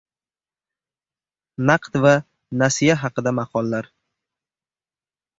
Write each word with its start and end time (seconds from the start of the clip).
Naqd 1.69 1.93
va 2.05 2.13
nasiya 2.61 2.95
haqida 3.01 3.35
maqollar. 3.41 3.85